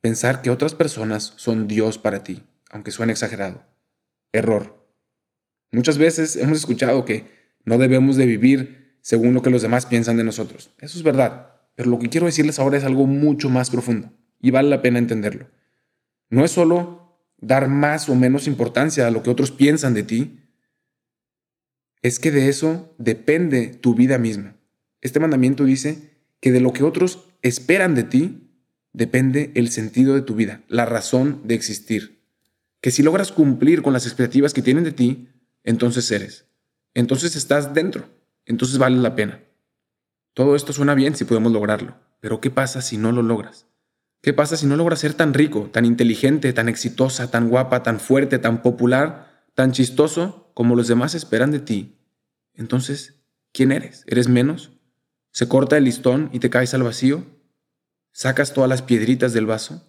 Pensar 0.00 0.40
que 0.40 0.48
otras 0.48 0.74
personas 0.74 1.34
son 1.36 1.68
Dios 1.68 1.98
para 1.98 2.22
ti, 2.22 2.44
aunque 2.70 2.92
suene 2.92 3.12
exagerado. 3.12 3.66
Error. 4.32 4.88
Muchas 5.70 5.98
veces 5.98 6.36
hemos 6.36 6.56
escuchado 6.56 7.04
que 7.04 7.26
no 7.66 7.76
debemos 7.76 8.16
de 8.16 8.24
vivir 8.24 8.96
según 9.02 9.34
lo 9.34 9.42
que 9.42 9.50
los 9.50 9.60
demás 9.60 9.84
piensan 9.84 10.16
de 10.16 10.24
nosotros. 10.24 10.70
Eso 10.78 10.96
es 10.96 11.04
verdad, 11.04 11.60
pero 11.74 11.90
lo 11.90 11.98
que 11.98 12.08
quiero 12.08 12.24
decirles 12.24 12.58
ahora 12.58 12.78
es 12.78 12.84
algo 12.84 13.06
mucho 13.06 13.50
más 13.50 13.68
profundo. 13.68 14.10
y 14.40 14.50
vale 14.50 14.70
la 14.70 14.80
pena 14.80 14.98
entenderlo. 14.98 15.50
No 16.30 16.42
es 16.42 16.52
solo 16.52 17.20
dar 17.36 17.68
más 17.68 18.08
o 18.08 18.14
menos 18.14 18.46
importancia 18.46 19.06
a 19.06 19.10
lo 19.10 19.22
que 19.22 19.28
otros 19.28 19.50
piensan 19.50 19.92
de 19.92 20.04
ti, 20.04 20.40
es 22.00 22.18
que 22.18 22.30
de 22.30 22.48
eso 22.48 22.94
depende 22.96 23.66
tu 23.66 23.94
vida 23.94 24.16
misma. 24.16 24.57
Este 25.00 25.20
mandamiento 25.20 25.64
dice 25.64 26.18
que 26.40 26.52
de 26.52 26.60
lo 26.60 26.72
que 26.72 26.84
otros 26.84 27.24
esperan 27.42 27.94
de 27.94 28.04
ti 28.04 28.50
depende 28.92 29.52
el 29.54 29.70
sentido 29.70 30.14
de 30.14 30.22
tu 30.22 30.34
vida, 30.34 30.62
la 30.68 30.86
razón 30.86 31.42
de 31.44 31.54
existir. 31.54 32.22
Que 32.80 32.90
si 32.90 33.02
logras 33.02 33.32
cumplir 33.32 33.82
con 33.82 33.92
las 33.92 34.06
expectativas 34.06 34.54
que 34.54 34.62
tienen 34.62 34.84
de 34.84 34.92
ti, 34.92 35.28
entonces 35.64 36.10
eres. 36.10 36.46
Entonces 36.94 37.36
estás 37.36 37.74
dentro. 37.74 38.08
Entonces 38.46 38.78
vale 38.78 38.96
la 38.96 39.14
pena. 39.14 39.40
Todo 40.34 40.56
esto 40.56 40.72
suena 40.72 40.94
bien 40.94 41.14
si 41.14 41.24
podemos 41.24 41.52
lograrlo, 41.52 41.96
pero 42.20 42.40
¿qué 42.40 42.50
pasa 42.50 42.80
si 42.80 42.96
no 42.96 43.12
lo 43.12 43.22
logras? 43.22 43.66
¿Qué 44.22 44.32
pasa 44.32 44.56
si 44.56 44.66
no 44.66 44.76
logras 44.76 45.00
ser 45.00 45.14
tan 45.14 45.34
rico, 45.34 45.68
tan 45.72 45.84
inteligente, 45.84 46.52
tan 46.52 46.68
exitosa, 46.68 47.30
tan 47.30 47.48
guapa, 47.48 47.82
tan 47.82 48.00
fuerte, 48.00 48.38
tan 48.38 48.62
popular, 48.62 49.44
tan 49.54 49.72
chistoso 49.72 50.50
como 50.54 50.76
los 50.76 50.88
demás 50.88 51.14
esperan 51.14 51.50
de 51.50 51.60
ti? 51.60 51.98
Entonces, 52.54 53.20
¿quién 53.52 53.70
eres? 53.70 54.04
¿Eres 54.06 54.28
menos? 54.28 54.77
¿Se 55.38 55.46
corta 55.46 55.76
el 55.76 55.84
listón 55.84 56.30
y 56.32 56.40
te 56.40 56.50
caes 56.50 56.74
al 56.74 56.82
vacío? 56.82 57.24
¿Sacas 58.10 58.52
todas 58.54 58.68
las 58.68 58.82
piedritas 58.82 59.32
del 59.32 59.46
vaso? 59.46 59.88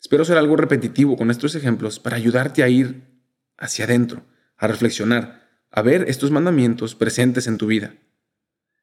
Espero 0.00 0.24
ser 0.24 0.38
algo 0.38 0.54
repetitivo 0.54 1.16
con 1.16 1.32
estos 1.32 1.56
ejemplos 1.56 1.98
para 1.98 2.14
ayudarte 2.14 2.62
a 2.62 2.68
ir 2.68 3.02
hacia 3.56 3.86
adentro, 3.86 4.22
a 4.56 4.68
reflexionar, 4.68 5.50
a 5.72 5.82
ver 5.82 6.04
estos 6.06 6.30
mandamientos 6.30 6.94
presentes 6.94 7.48
en 7.48 7.58
tu 7.58 7.66
vida. 7.66 7.96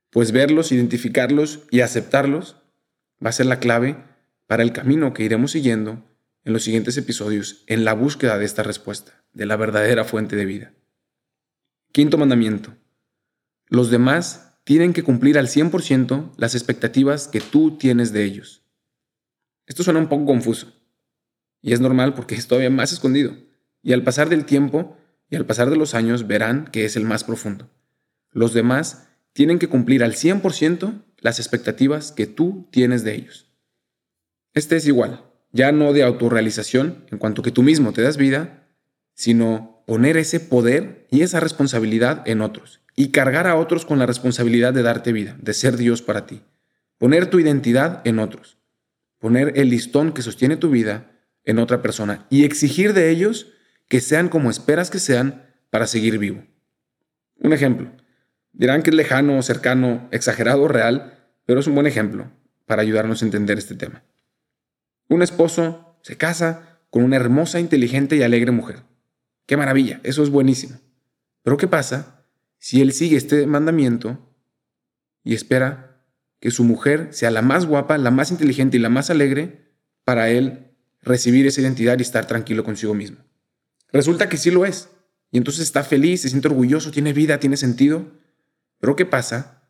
Pues 0.10 0.34
verlos, 0.34 0.74
identificarlos 0.74 1.62
y 1.72 1.80
aceptarlos 1.80 2.58
va 3.26 3.30
a 3.30 3.32
ser 3.32 3.46
la 3.46 3.62
clave 3.62 3.96
para 4.48 4.64
el 4.64 4.74
camino 4.74 5.14
que 5.14 5.24
iremos 5.24 5.52
siguiendo 5.52 6.04
en 6.44 6.52
los 6.52 6.64
siguientes 6.64 6.98
episodios 6.98 7.64
en 7.68 7.86
la 7.86 7.94
búsqueda 7.94 8.38
de 8.38 8.44
esta 8.44 8.64
respuesta, 8.64 9.24
de 9.32 9.46
la 9.46 9.56
verdadera 9.56 10.04
fuente 10.04 10.36
de 10.36 10.44
vida. 10.44 10.74
Quinto 11.94 12.18
mandamiento. 12.18 12.76
Los 13.70 13.90
demás 13.90 14.46
tienen 14.66 14.94
que 14.94 15.04
cumplir 15.04 15.38
al 15.38 15.48
100% 15.48 16.32
las 16.38 16.56
expectativas 16.56 17.28
que 17.28 17.40
tú 17.40 17.78
tienes 17.78 18.12
de 18.12 18.24
ellos. 18.26 18.64
Esto 19.68 19.84
suena 19.84 20.00
un 20.00 20.10
poco 20.10 20.26
confuso. 20.26 20.74
Y 21.62 21.74
es 21.74 21.80
normal 21.80 22.16
porque 22.16 22.36
es 22.36 22.48
todavía 22.48 22.72
más 22.72 22.92
escondido. 22.92 23.38
Y 23.84 23.94
al 23.94 24.04
pasar 24.04 24.28
del 24.28 24.46
tiempo 24.46 24.98
y 25.30 25.36
al 25.36 25.46
pasar 25.46 25.70
de 25.70 25.78
los 25.78 25.94
años 25.94 26.26
verán 26.26 26.66
que 26.66 26.84
es 26.86 26.96
el 26.96 27.06
más 27.06 27.24
profundo. 27.24 27.70
Los 28.32 28.54
demás 28.54 29.08
tienen 29.34 29.60
que 29.60 29.70
cumplir 29.70 30.04
al 30.04 30.14
100% 30.14 31.04
las 31.20 31.40
expectativas 31.40 32.12
que 32.12 32.26
tú 32.26 32.68
tienes 32.72 33.04
de 33.04 33.16
ellos. 33.16 33.52
Este 34.54 34.78
es 34.78 34.88
igual, 34.88 35.26
ya 35.52 35.72
no 35.72 35.94
de 35.94 36.04
autorrealización 36.04 37.06
en 37.12 37.20
cuanto 37.20 37.44
que 37.44 37.52
tú 37.52 37.62
mismo 37.62 37.94
te 37.94 38.02
das 38.02 38.18
vida, 38.18 38.68
sino 39.14 39.84
poner 39.86 40.18
ese 40.18 40.40
poder 40.40 41.08
y 41.12 41.22
esa 41.22 41.40
responsabilidad 41.40 42.28
en 42.28 42.42
otros 42.42 42.85
y 42.96 43.10
cargar 43.10 43.48
a 43.48 43.56
otros 43.56 43.86
con 43.86 44.00
la 44.00 44.06
responsabilidad 44.06 44.74
de 44.74 44.84
darte 44.84 45.12
vida, 45.12 45.36
de 45.42 45.54
ser 45.54 45.78
Dios 45.78 46.02
para 46.02 46.26
ti. 46.26 46.42
Poner 46.98 47.30
tu 47.30 47.40
identidad 47.40 48.02
en 48.06 48.20
otros. 48.20 48.58
Poner 49.20 49.54
el 49.56 49.70
listón 49.70 50.14
que 50.14 50.22
sostiene 50.22 50.58
tu 50.58 50.70
vida 50.70 51.12
en 51.44 51.60
otra 51.60 51.82
persona 51.82 52.26
y 52.30 52.46
exigir 52.46 52.94
de 52.94 53.10
ellos 53.10 53.52
que 53.88 54.02
sean 54.02 54.30
como 54.30 54.50
esperas 54.50 54.90
que 54.90 55.00
sean 55.00 55.46
para 55.70 55.88
seguir 55.88 56.18
vivo. 56.18 56.44
Un 57.40 57.54
ejemplo. 57.54 57.92
Dirán 58.54 58.82
que 58.82 58.92
es 58.92 58.96
lejano, 58.96 59.42
cercano, 59.42 60.08
exagerado 60.12 60.68
real, 60.68 61.30
pero 61.46 61.60
es 61.60 61.68
un 61.68 61.76
buen 61.76 61.88
ejemplo 61.88 62.32
para 62.66 62.82
ayudarnos 62.82 63.22
a 63.22 63.26
entender 63.26 63.58
este 63.58 63.76
tema. 63.76 64.04
Un 65.10 65.22
esposo 65.22 65.98
se 66.02 66.18
casa 66.18 66.80
con 66.90 67.04
una 67.04 67.18
hermosa, 67.18 67.60
inteligente 67.60 68.16
y 68.16 68.24
alegre 68.24 68.52
mujer. 68.52 68.84
¡Qué 69.46 69.58
maravilla! 69.58 70.00
Eso 70.04 70.24
es 70.24 70.30
buenísimo. 70.30 70.80
Pero 71.44 71.58
¿qué 71.58 71.68
pasa 71.68 72.15
si 72.66 72.82
él 72.82 72.94
sigue 72.94 73.16
este 73.16 73.46
mandamiento 73.46 74.18
y 75.24 75.36
espera 75.36 76.02
que 76.40 76.50
su 76.50 76.64
mujer 76.64 77.10
sea 77.12 77.30
la 77.30 77.44
más 77.44 77.68
guapa, 77.68 78.00
la 78.00 78.10
más 78.10 78.32
inteligente 78.32 78.78
y 78.78 78.80
la 78.80 78.90
más 78.90 79.12
alegre 79.12 79.72
para 80.04 80.32
él 80.32 80.72
recibir 81.04 81.46
esa 81.46 81.62
identidad 81.62 82.00
y 82.00 82.02
estar 82.02 82.26
tranquilo 82.26 82.64
consigo 82.64 82.96
mismo? 82.96 83.18
Resulta 83.94 84.30
que 84.30 84.38
sí 84.38 84.50
lo 84.50 84.66
es. 84.66 84.90
Y 85.30 85.38
entonces 85.38 85.62
está 85.62 85.84
feliz, 85.84 86.22
se 86.22 86.30
siente 86.30 86.48
orgulloso, 86.48 86.90
tiene 86.90 87.14
vida, 87.14 87.40
tiene 87.40 87.56
sentido. 87.56 88.08
Pero 88.80 88.96
¿qué 88.96 89.06
pasa 89.06 89.70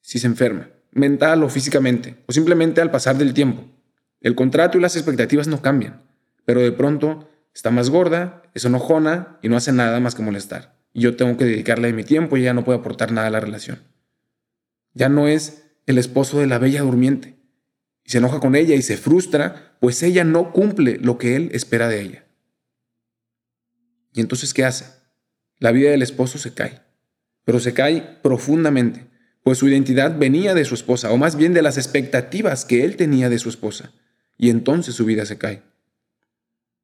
si 0.00 0.18
se 0.18 0.26
enferma, 0.26 0.70
mental 0.90 1.44
o 1.44 1.48
físicamente, 1.48 2.16
o 2.26 2.32
simplemente 2.32 2.80
al 2.80 2.90
pasar 2.90 3.16
del 3.16 3.32
tiempo? 3.32 3.64
El 4.20 4.34
contrato 4.34 4.76
y 4.76 4.80
las 4.80 4.96
expectativas 4.96 5.46
no 5.46 5.62
cambian, 5.62 6.02
pero 6.44 6.62
de 6.62 6.72
pronto 6.72 7.30
está 7.54 7.70
más 7.70 7.90
gorda, 7.90 8.42
es 8.54 8.64
enojona 8.64 9.38
y 9.40 9.48
no 9.48 9.56
hace 9.56 9.70
nada 9.70 10.00
más 10.00 10.16
que 10.16 10.24
molestar. 10.24 10.73
Y 10.94 11.02
yo 11.02 11.16
tengo 11.16 11.36
que 11.36 11.44
dedicarle 11.44 11.92
mi 11.92 12.04
tiempo 12.04 12.36
y 12.36 12.42
ella 12.42 12.54
no 12.54 12.64
puede 12.64 12.78
aportar 12.78 13.12
nada 13.12 13.26
a 13.26 13.30
la 13.30 13.40
relación. 13.40 13.82
Ya 14.94 15.10
no 15.10 15.28
es 15.28 15.64
el 15.84 15.98
esposo 15.98 16.38
de 16.38 16.46
la 16.46 16.58
bella 16.58 16.80
durmiente. 16.80 17.36
Y 18.04 18.10
se 18.10 18.18
enoja 18.18 18.40
con 18.40 18.54
ella 18.54 18.74
y 18.74 18.82
se 18.82 18.96
frustra, 18.96 19.76
pues 19.80 20.02
ella 20.02 20.24
no 20.24 20.52
cumple 20.52 20.98
lo 20.98 21.18
que 21.18 21.36
él 21.36 21.50
espera 21.52 21.88
de 21.88 22.00
ella. 22.00 22.24
¿Y 24.14 24.20
entonces 24.20 24.54
qué 24.54 24.64
hace? 24.64 24.86
La 25.58 25.72
vida 25.72 25.90
del 25.90 26.02
esposo 26.02 26.38
se 26.38 26.54
cae, 26.54 26.80
pero 27.44 27.58
se 27.58 27.74
cae 27.74 28.18
profundamente, 28.22 29.06
pues 29.42 29.58
su 29.58 29.68
identidad 29.68 30.16
venía 30.16 30.54
de 30.54 30.64
su 30.64 30.74
esposa, 30.74 31.10
o 31.10 31.16
más 31.16 31.36
bien 31.36 31.52
de 31.52 31.62
las 31.62 31.76
expectativas 31.76 32.64
que 32.64 32.84
él 32.84 32.96
tenía 32.96 33.28
de 33.28 33.38
su 33.38 33.48
esposa, 33.48 33.92
y 34.38 34.50
entonces 34.50 34.94
su 34.94 35.04
vida 35.04 35.26
se 35.26 35.38
cae. 35.38 35.62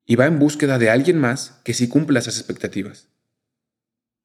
Y 0.06 0.16
va 0.16 0.26
en 0.26 0.38
búsqueda 0.38 0.78
de 0.78 0.90
alguien 0.90 1.18
más 1.18 1.60
que 1.62 1.74
sí 1.74 1.88
cumpla 1.88 2.18
esas 2.18 2.38
expectativas. 2.38 3.08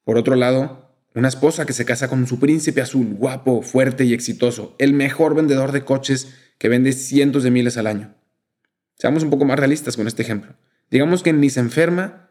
Por 0.06 0.18
otro 0.18 0.36
lado, 0.36 0.96
una 1.14 1.28
esposa 1.28 1.66
que 1.66 1.74
se 1.74 1.84
casa 1.84 2.08
con 2.08 2.26
su 2.28 2.40
príncipe 2.40 2.82
azul, 2.82 3.16
guapo, 3.16 3.62
fuerte 3.62 4.06
y 4.06 4.14
exitoso, 4.14 4.76
el 4.80 4.94
mejor 4.94 5.36
vendedor 5.36 5.74
de 5.74 5.84
coches 5.84 6.34
que 6.58 6.70
vende 6.70 6.94
cientos 6.94 7.44
de 7.44 7.52
miles 7.52 7.76
al 7.76 7.88
año. 7.88 8.16
Seamos 8.98 9.24
un 9.24 9.30
poco 9.30 9.44
más 9.44 9.60
realistas 9.60 9.98
con 9.98 10.08
este 10.08 10.22
ejemplo. 10.22 10.56
Digamos 10.90 11.22
que 11.22 11.34
ni 11.34 11.50
se 11.50 11.60
enferma 11.60 12.26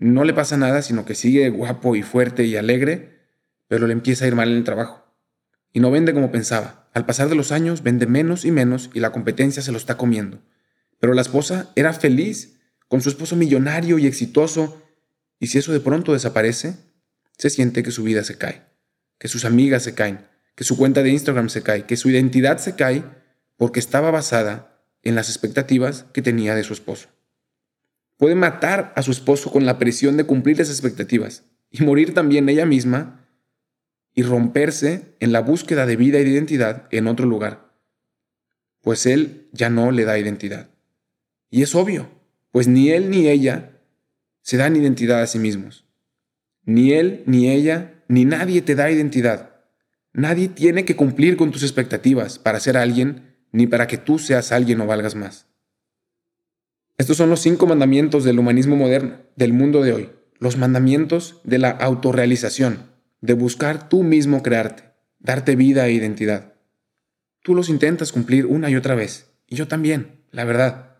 no 0.00 0.24
le 0.24 0.32
pasa 0.32 0.56
nada, 0.56 0.80
sino 0.80 1.04
que 1.04 1.14
sigue 1.14 1.50
guapo 1.50 1.94
y 1.94 2.02
fuerte 2.02 2.44
y 2.44 2.56
alegre, 2.56 3.20
pero 3.68 3.86
le 3.86 3.92
empieza 3.92 4.24
a 4.24 4.28
ir 4.28 4.34
mal 4.34 4.48
en 4.48 4.56
el 4.56 4.64
trabajo. 4.64 5.04
Y 5.74 5.80
no 5.80 5.90
vende 5.90 6.14
como 6.14 6.32
pensaba. 6.32 6.88
Al 6.94 7.04
pasar 7.04 7.28
de 7.28 7.34
los 7.34 7.52
años 7.52 7.82
vende 7.82 8.06
menos 8.06 8.46
y 8.46 8.50
menos 8.50 8.88
y 8.94 9.00
la 9.00 9.12
competencia 9.12 9.62
se 9.62 9.72
lo 9.72 9.76
está 9.76 9.98
comiendo. 9.98 10.40
Pero 11.00 11.12
la 11.12 11.20
esposa 11.20 11.70
era 11.76 11.92
feliz 11.92 12.58
con 12.88 13.02
su 13.02 13.10
esposo 13.10 13.36
millonario 13.36 13.98
y 13.98 14.06
exitoso, 14.06 14.82
y 15.38 15.48
si 15.48 15.58
eso 15.58 15.70
de 15.70 15.80
pronto 15.80 16.14
desaparece, 16.14 16.78
se 17.40 17.48
siente 17.48 17.82
que 17.82 17.90
su 17.90 18.02
vida 18.02 18.22
se 18.22 18.36
cae, 18.36 18.66
que 19.18 19.26
sus 19.26 19.46
amigas 19.46 19.82
se 19.82 19.94
caen, 19.94 20.26
que 20.54 20.64
su 20.64 20.76
cuenta 20.76 21.02
de 21.02 21.08
Instagram 21.08 21.48
se 21.48 21.62
cae, 21.62 21.86
que 21.86 21.96
su 21.96 22.10
identidad 22.10 22.58
se 22.58 22.76
cae 22.76 23.02
porque 23.56 23.80
estaba 23.80 24.10
basada 24.10 24.84
en 25.02 25.14
las 25.14 25.30
expectativas 25.30 26.04
que 26.12 26.20
tenía 26.20 26.54
de 26.54 26.64
su 26.64 26.74
esposo. 26.74 27.08
Puede 28.18 28.34
matar 28.34 28.92
a 28.94 29.00
su 29.00 29.10
esposo 29.10 29.50
con 29.50 29.64
la 29.64 29.78
presión 29.78 30.18
de 30.18 30.24
cumplir 30.24 30.60
esas 30.60 30.74
expectativas 30.74 31.44
y 31.70 31.82
morir 31.82 32.12
también 32.12 32.46
ella 32.50 32.66
misma 32.66 33.26
y 34.12 34.22
romperse 34.22 35.16
en 35.20 35.32
la 35.32 35.40
búsqueda 35.40 35.86
de 35.86 35.96
vida 35.96 36.18
y 36.18 36.24
de 36.24 36.30
identidad 36.30 36.88
en 36.90 37.06
otro 37.06 37.24
lugar, 37.24 37.72
pues 38.82 39.06
él 39.06 39.48
ya 39.52 39.70
no 39.70 39.92
le 39.92 40.04
da 40.04 40.18
identidad. 40.18 40.68
Y 41.48 41.62
es 41.62 41.74
obvio, 41.74 42.10
pues 42.50 42.68
ni 42.68 42.90
él 42.90 43.08
ni 43.08 43.28
ella 43.28 43.80
se 44.42 44.58
dan 44.58 44.76
identidad 44.76 45.22
a 45.22 45.26
sí 45.26 45.38
mismos. 45.38 45.86
Ni 46.64 46.92
él, 46.92 47.22
ni 47.26 47.48
ella, 47.48 48.02
ni 48.08 48.24
nadie 48.24 48.62
te 48.62 48.74
da 48.74 48.90
identidad. 48.90 49.50
Nadie 50.12 50.48
tiene 50.48 50.84
que 50.84 50.96
cumplir 50.96 51.36
con 51.36 51.50
tus 51.50 51.62
expectativas 51.62 52.38
para 52.38 52.60
ser 52.60 52.76
alguien, 52.76 53.36
ni 53.52 53.66
para 53.66 53.86
que 53.86 53.98
tú 53.98 54.18
seas 54.18 54.52
alguien 54.52 54.80
o 54.80 54.86
valgas 54.86 55.14
más. 55.14 55.46
Estos 56.98 57.16
son 57.16 57.30
los 57.30 57.40
cinco 57.40 57.66
mandamientos 57.66 58.24
del 58.24 58.38
humanismo 58.38 58.76
moderno, 58.76 59.22
del 59.36 59.52
mundo 59.52 59.82
de 59.82 59.92
hoy. 59.92 60.10
Los 60.38 60.56
mandamientos 60.56 61.40
de 61.44 61.58
la 61.58 61.70
autorrealización, 61.70 62.90
de 63.20 63.34
buscar 63.34 63.88
tú 63.88 64.02
mismo 64.02 64.42
crearte, 64.42 64.84
darte 65.18 65.56
vida 65.56 65.86
e 65.86 65.92
identidad. 65.92 66.54
Tú 67.42 67.54
los 67.54 67.68
intentas 67.68 68.12
cumplir 68.12 68.46
una 68.46 68.68
y 68.70 68.76
otra 68.76 68.94
vez, 68.94 69.32
y 69.46 69.56
yo 69.56 69.68
también, 69.68 70.24
la 70.30 70.44
verdad. 70.44 70.96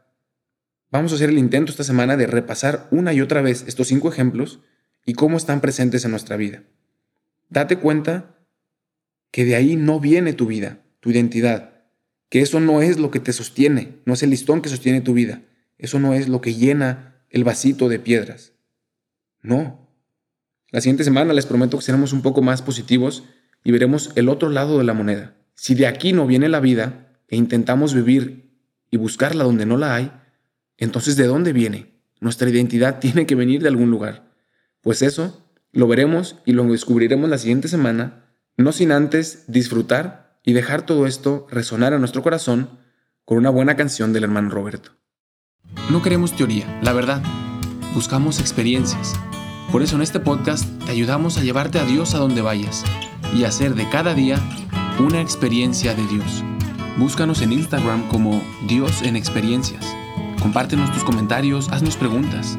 Vamos 0.90 1.12
a 1.12 1.16
hacer 1.16 1.28
el 1.28 1.38
intento 1.38 1.70
esta 1.70 1.84
semana 1.84 2.16
de 2.16 2.26
repasar 2.26 2.88
una 2.90 3.12
y 3.12 3.20
otra 3.20 3.42
vez 3.42 3.64
estos 3.66 3.88
cinco 3.88 4.08
ejemplos 4.08 4.60
y 5.10 5.14
cómo 5.14 5.36
están 5.36 5.60
presentes 5.60 6.04
en 6.04 6.12
nuestra 6.12 6.36
vida. 6.36 6.62
Date 7.48 7.76
cuenta 7.76 8.36
que 9.32 9.44
de 9.44 9.56
ahí 9.56 9.74
no 9.74 9.98
viene 9.98 10.32
tu 10.32 10.46
vida, 10.46 10.78
tu 11.00 11.10
identidad, 11.10 11.82
que 12.28 12.40
eso 12.40 12.60
no 12.60 12.80
es 12.80 12.98
lo 12.98 13.10
que 13.10 13.18
te 13.18 13.32
sostiene, 13.32 13.96
no 14.04 14.14
es 14.14 14.22
el 14.22 14.30
listón 14.30 14.62
que 14.62 14.68
sostiene 14.68 15.00
tu 15.00 15.14
vida 15.14 15.42
eso 15.80 15.98
no 15.98 16.12
es 16.12 16.28
lo 16.28 16.40
que 16.40 16.54
llena 16.54 17.24
el 17.30 17.42
vasito 17.42 17.88
de 17.88 17.98
piedras. 17.98 18.52
No. 19.42 19.88
La 20.70 20.80
siguiente 20.80 21.04
semana 21.04 21.32
les 21.32 21.46
prometo 21.46 21.78
que 21.78 21.84
seremos 21.84 22.12
un 22.12 22.20
poco 22.20 22.42
más 22.42 22.60
positivos 22.60 23.24
y 23.64 23.72
veremos 23.72 24.12
el 24.14 24.28
otro 24.28 24.50
lado 24.50 24.78
de 24.78 24.84
la 24.84 24.92
moneda. 24.92 25.36
Si 25.54 25.74
de 25.74 25.86
aquí 25.86 26.12
no 26.12 26.26
viene 26.26 26.50
la 26.50 26.60
vida 26.60 27.18
e 27.28 27.36
intentamos 27.36 27.94
vivir 27.94 28.50
y 28.90 28.98
buscarla 28.98 29.44
donde 29.44 29.64
no 29.64 29.78
la 29.78 29.94
hay, 29.94 30.12
entonces 30.76 31.16
¿de 31.16 31.26
dónde 31.26 31.54
viene? 31.54 31.94
Nuestra 32.20 32.50
identidad 32.50 32.98
tiene 33.00 33.26
que 33.26 33.34
venir 33.34 33.62
de 33.62 33.68
algún 33.68 33.90
lugar. 33.90 34.29
Pues 34.82 35.02
eso 35.02 35.46
lo 35.72 35.86
veremos 35.86 36.36
y 36.46 36.52
lo 36.52 36.64
descubriremos 36.64 37.28
la 37.28 37.38
siguiente 37.38 37.68
semana, 37.68 38.24
no 38.56 38.72
sin 38.72 38.92
antes 38.92 39.44
disfrutar 39.46 40.38
y 40.42 40.52
dejar 40.52 40.86
todo 40.86 41.06
esto 41.06 41.46
resonar 41.50 41.92
en 41.92 42.00
nuestro 42.00 42.22
corazón 42.22 42.78
con 43.24 43.38
una 43.38 43.50
buena 43.50 43.76
canción 43.76 44.12
del 44.12 44.24
hermano 44.24 44.50
Roberto. 44.50 44.92
No 45.90 46.02
queremos 46.02 46.34
teoría, 46.34 46.80
la 46.82 46.92
verdad. 46.92 47.22
Buscamos 47.94 48.40
experiencias. 48.40 49.14
Por 49.70 49.82
eso 49.82 49.96
en 49.96 50.02
este 50.02 50.18
podcast 50.18 50.64
te 50.84 50.92
ayudamos 50.92 51.36
a 51.36 51.42
llevarte 51.42 51.78
a 51.78 51.84
Dios 51.84 52.14
a 52.14 52.18
donde 52.18 52.40
vayas 52.40 52.82
y 53.36 53.44
hacer 53.44 53.74
de 53.74 53.88
cada 53.90 54.14
día 54.14 54.38
una 54.98 55.20
experiencia 55.20 55.94
de 55.94 56.06
Dios. 56.06 56.42
Búscanos 56.98 57.42
en 57.42 57.52
Instagram 57.52 58.08
como 58.08 58.42
Dios 58.66 59.02
en 59.02 59.14
Experiencias. 59.14 59.86
Compártenos 60.40 60.92
tus 60.92 61.04
comentarios, 61.04 61.68
haznos 61.70 61.96
preguntas 61.96 62.58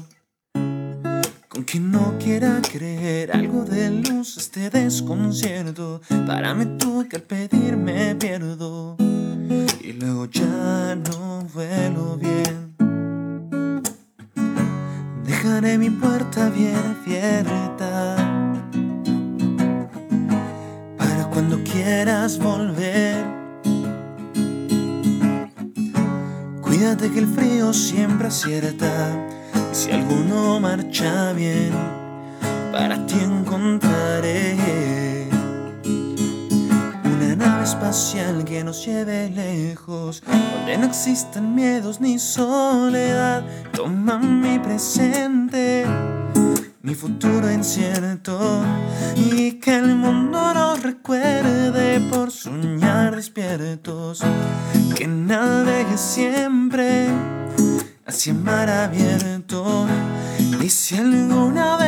Quiera 2.23 2.61
creer 2.61 3.35
algo 3.35 3.65
de 3.65 3.89
luz 3.89 4.37
este 4.37 4.69
desconcierto. 4.69 6.01
Párame 6.27 6.65
tú 6.77 7.07
que 7.09 7.15
al 7.15 7.23
pedir 7.23 7.75
me 7.75 8.15
pierdo. 8.15 8.95
Y 9.81 9.93
luego 9.93 10.25
ya 10.25 10.95
no 10.95 11.47
vuelo 11.53 12.17
bien. 12.17 12.73
Dejaré 15.25 15.77
mi 15.77 15.89
puerta 15.89 16.49
bien 16.49 16.75
abierta. 16.75 18.15
Para 20.97 21.27
cuando 21.29 21.63
quieras 21.63 22.37
volver 22.37 23.41
Cuídate 26.81 27.11
que 27.11 27.19
el 27.19 27.27
frío 27.27 27.73
siempre 27.73 28.29
acierta. 28.29 29.13
Si 29.71 29.91
alguno 29.91 30.59
marcha 30.59 31.31
bien, 31.33 31.71
para 32.71 33.05
ti 33.05 33.15
encontraré 33.19 34.57
una 37.03 37.35
nave 37.35 37.63
espacial 37.63 38.43
que 38.45 38.63
nos 38.63 38.85
lleve 38.85 39.29
lejos, 39.29 40.23
donde 40.25 40.77
no 40.77 40.85
existan 40.87 41.53
miedos 41.53 41.99
ni 41.99 42.17
soledad. 42.17 43.43
Toma 43.73 44.17
mi 44.19 44.57
presente 44.59 45.85
mi 46.83 46.95
futuro 46.95 47.51
incierto 47.51 48.63
y 49.15 49.53
que 49.53 49.77
el 49.77 49.95
mundo 49.95 50.53
nos 50.53 50.81
recuerde 50.81 51.99
por 52.09 52.31
soñar 52.31 53.15
despiertos, 53.15 54.21
que 54.95 55.07
navegue 55.07 55.97
siempre 55.97 57.07
hacia 58.05 58.33
mar 58.33 58.69
abierto 58.69 59.85
y 60.61 60.69
si 60.69 60.97
alguna 60.97 61.77
vez 61.77 61.80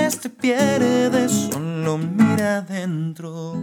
te 0.43 0.49
pierdes 0.49 1.31
solo 1.51 1.97
mira 1.97 2.57
adentro. 2.57 3.55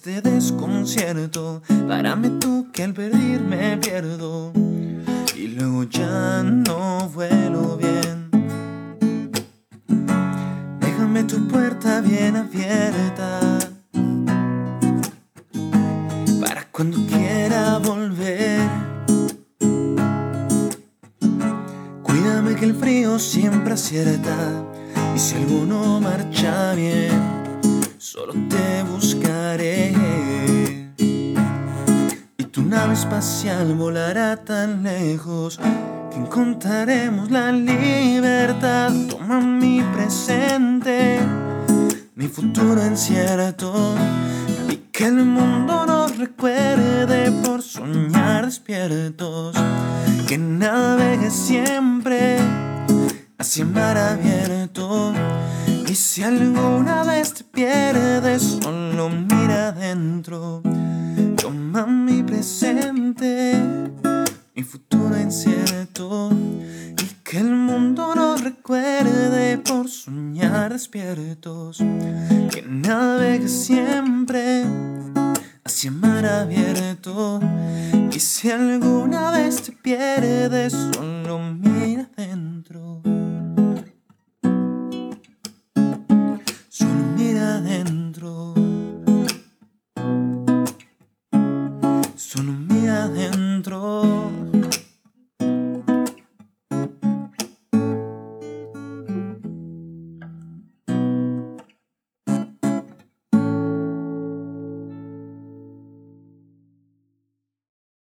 Este 0.00 0.22
desconcierto. 0.22 1.60
Párame 1.86 2.30
tú 2.40 2.68
que 2.72 2.84
al 2.84 2.94
perder 2.94 3.42
me 3.42 3.76
pierdo 3.76 4.50
y 5.36 5.48
luego 5.48 5.84
ya 5.84 6.42
no 6.42 7.06
vuelo 7.10 7.76
bien. 7.76 8.30
Déjame 10.80 11.24
tu 11.24 11.46
puerta 11.48 12.00
bien 12.00 12.36
abierta 12.36 13.58
para 16.40 16.66
cuando 16.72 16.96
quiera 17.06 17.76
volver. 17.76 18.60
Cuídame 22.02 22.54
que 22.54 22.64
el 22.64 22.74
frío 22.74 23.18
siempre 23.18 23.74
acierta 23.74 24.64
y 25.14 25.18
si 25.18 25.34
alguno 25.34 26.00
marcha 26.00 26.72
bien, 26.72 27.40
solo 27.98 28.32
te 28.48 28.82
buscaré. 28.84 29.89
Tu 32.52 32.62
nave 32.62 32.94
espacial 32.94 33.74
volará 33.74 34.36
tan 34.36 34.82
lejos 34.82 35.60
que 36.10 36.16
encontraremos 36.16 37.30
la 37.30 37.52
libertad. 37.52 38.90
Toma 39.08 39.40
mi 39.40 39.80
presente, 39.94 41.20
mi 42.16 42.26
futuro 42.26 42.84
incierto 42.84 43.94
y 44.68 44.76
que 44.90 45.06
el 45.06 45.24
mundo 45.24 45.86
nos 45.86 46.18
recuerde 46.18 47.30
por 47.44 47.62
soñar 47.62 48.46
despiertos, 48.46 49.54
que 50.26 50.36
navegue 50.36 51.30
siempre 51.30 52.36
hacia 53.38 53.64
mar 53.64 53.96
abierto. 53.96 55.12
Y 55.90 55.96
si 55.96 56.22
alguna 56.22 57.02
vez 57.02 57.34
te 57.34 57.42
pierdes, 57.42 58.60
solo 58.62 59.08
mira 59.10 59.70
adentro. 59.70 60.62
Toma 61.34 61.84
mi 61.84 62.22
presente, 62.22 63.60
mi 64.54 64.62
futuro 64.62 65.18
incierto. 65.18 66.30
Y 66.96 67.06
que 67.24 67.38
el 67.38 67.56
mundo 67.56 68.14
nos 68.14 68.40
recuerde 68.44 69.58
por 69.58 69.88
soñar 69.88 70.72
despiertos. 70.74 71.78
Que 71.78 72.62
navegue 72.68 73.48
siempre 73.48 74.62
hacia 75.64 75.90
mar 75.90 76.24
abierto. 76.24 77.40
Y 78.12 78.20
si 78.20 78.48
alguna 78.48 79.32
vez 79.32 79.60
te 79.60 79.72
pierdes, 79.72 80.72
solo 80.72 81.40
mira 81.40 82.08
adentro. 82.16 82.49